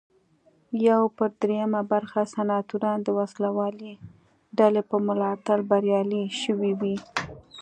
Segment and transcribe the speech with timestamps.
[0.87, 3.91] یو پر درېیمه برخه سناتوران د وسله والې
[4.57, 6.95] ډلې په ملاتړ بریالي شوي وي.